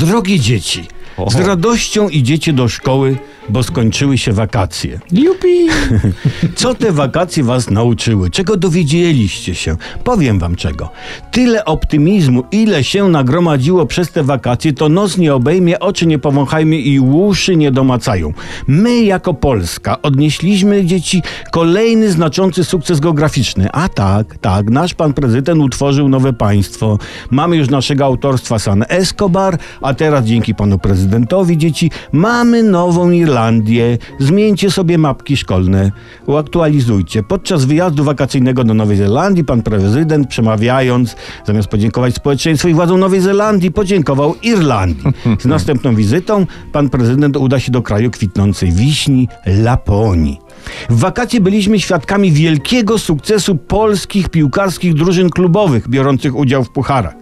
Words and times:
Drogie 0.00 0.40
dzieci, 0.40 0.88
z 1.28 1.34
radością 1.34 2.08
idziecie 2.08 2.52
do 2.52 2.68
szkoły, 2.68 3.16
bo 3.48 3.62
skończyły 3.62 4.18
się 4.18 4.32
wakacje. 4.32 5.00
Jupi! 5.12 5.68
Co 6.56 6.74
te 6.74 6.92
wakacje 6.92 7.44
was 7.44 7.70
nauczyły? 7.70 8.30
Czego 8.30 8.56
dowiedzieliście 8.56 9.54
się? 9.54 9.76
Powiem 10.04 10.38
wam 10.38 10.56
czego. 10.56 10.90
Tyle 11.30 11.64
optymizmu, 11.64 12.44
ile 12.52 12.84
się 12.84 13.08
nagromadziło 13.08 13.86
przez 13.86 14.12
te 14.12 14.22
wakacje, 14.22 14.72
to 14.72 14.88
nos 14.88 15.18
nie 15.18 15.34
obejmie, 15.34 15.80
oczy 15.80 16.06
nie 16.06 16.18
powąchajmy 16.18 16.76
i 16.76 17.00
uszy 17.00 17.56
nie 17.56 17.70
domacają. 17.70 18.32
My 18.66 19.02
jako 19.02 19.34
Polska 19.34 20.02
odnieśliśmy 20.02 20.84
dzieci 20.84 21.22
kolejny 21.50 22.10
znaczący 22.10 22.64
sukces 22.64 23.00
geograficzny. 23.00 23.68
A 23.72 23.88
tak, 23.88 24.38
tak, 24.38 24.70
nasz 24.70 24.94
pan 24.94 25.12
prezydent 25.12 25.62
utworzył 25.62 26.08
nowe 26.08 26.32
państwo. 26.32 26.98
Mamy 27.30 27.56
już 27.56 27.70
naszego 27.70 28.04
autorstwa 28.04 28.58
San 28.58 28.84
Escobar, 28.88 29.58
a 29.82 29.94
teraz 29.94 30.24
dzięki 30.24 30.54
panu 30.54 30.78
prezydentowi 30.78 31.09
dzieci 31.56 31.90
mamy 32.12 32.62
nową 32.62 33.10
Irlandię. 33.10 33.98
Zmieńcie 34.18 34.70
sobie 34.70 34.98
mapki 34.98 35.36
szkolne, 35.36 35.92
uaktualizujcie. 36.26 37.22
Podczas 37.22 37.64
wyjazdu 37.64 38.04
wakacyjnego 38.04 38.64
do 38.64 38.74
Nowej 38.74 38.96
Zelandii 38.96 39.44
pan 39.44 39.62
prezydent 39.62 40.28
przemawiając, 40.28 41.16
zamiast 41.46 41.68
podziękować 41.68 42.14
społeczeństwu 42.14 42.68
i 42.68 42.74
władzom 42.74 43.00
Nowej 43.00 43.20
Zelandii, 43.20 43.72
podziękował 43.72 44.34
Irlandii. 44.42 45.12
Z 45.40 45.44
następną 45.56 45.94
wizytą 45.94 46.46
pan 46.72 46.88
prezydent 46.88 47.36
uda 47.36 47.60
się 47.60 47.72
do 47.72 47.82
kraju 47.82 48.10
kwitnącej 48.10 48.72
wiśni 48.72 49.28
Laponii. 49.46 50.38
W 50.90 50.98
wakacje 50.98 51.40
byliśmy 51.40 51.80
świadkami 51.80 52.32
wielkiego 52.32 52.98
sukcesu 52.98 53.56
polskich 53.56 54.28
piłkarskich 54.28 54.94
drużyn 54.94 55.30
klubowych 55.30 55.88
biorących 55.88 56.36
udział 56.36 56.64
w 56.64 56.70
pucharach. 56.70 57.19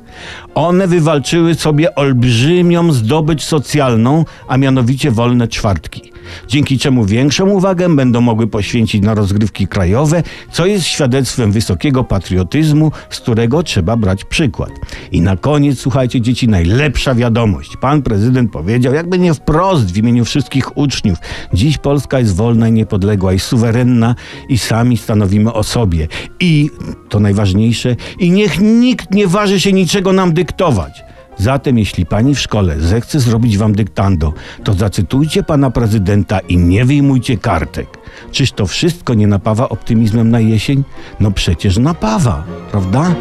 One 0.54 0.86
wywalczyły 0.86 1.54
sobie 1.54 1.94
olbrzymią 1.94 2.92
zdobycz 2.92 3.42
socjalną, 3.42 4.24
a 4.48 4.56
mianowicie 4.56 5.10
wolne 5.10 5.48
czwartki. 5.48 6.12
Dzięki 6.48 6.78
czemu 6.78 7.04
większą 7.04 7.50
uwagę 7.50 7.96
będą 7.96 8.20
mogły 8.20 8.46
poświęcić 8.46 9.02
na 9.02 9.14
rozgrywki 9.14 9.66
krajowe, 9.66 10.22
co 10.52 10.66
jest 10.66 10.86
świadectwem 10.86 11.52
wysokiego 11.52 12.04
patriotyzmu, 12.04 12.92
z 13.10 13.20
którego 13.20 13.62
trzeba 13.62 13.96
brać 13.96 14.24
przykład. 14.24 14.70
I 15.12 15.20
na 15.20 15.36
koniec, 15.36 15.78
słuchajcie 15.78 16.20
dzieci, 16.20 16.48
najlepsza 16.48 17.14
wiadomość. 17.14 17.76
Pan 17.76 18.02
prezydent 18.02 18.52
powiedział, 18.52 18.94
jakby 18.94 19.18
nie 19.18 19.34
wprost 19.34 19.92
w 19.92 19.96
imieniu 19.96 20.24
wszystkich 20.24 20.76
uczniów, 20.76 21.18
dziś 21.54 21.78
Polska 21.78 22.18
jest 22.18 22.36
wolna 22.36 22.68
i 22.68 22.72
niepodległa 22.72 23.32
i 23.32 23.38
suwerenna 23.38 24.14
i 24.48 24.58
sami 24.58 24.96
stanowimy 24.96 25.52
o 25.52 25.62
sobie. 25.62 26.08
I, 26.40 26.70
to 27.08 27.20
najważniejsze, 27.20 27.96
i 28.18 28.30
niech 28.30 28.60
nikt 28.60 29.14
nie 29.14 29.26
waży 29.26 29.60
się 29.60 29.72
niczego 29.72 30.12
nam 30.12 30.32
dyktować. 30.32 31.07
Zatem, 31.38 31.78
jeśli 31.78 32.06
pani 32.06 32.34
w 32.34 32.40
szkole 32.40 32.80
zechce 32.80 33.20
zrobić 33.20 33.58
wam 33.58 33.74
dyktando, 33.74 34.32
to 34.64 34.74
zacytujcie 34.74 35.42
pana 35.42 35.70
prezydenta 35.70 36.38
i 36.38 36.56
nie 36.56 36.84
wyjmujcie 36.84 37.36
kartek. 37.36 37.88
Czyż 38.32 38.52
to 38.52 38.66
wszystko 38.66 39.14
nie 39.14 39.26
napawa 39.26 39.68
optymizmem 39.68 40.30
na 40.30 40.40
jesień? 40.40 40.84
No 41.20 41.30
przecież 41.30 41.78
napawa, 41.78 42.44
prawda? 42.70 43.14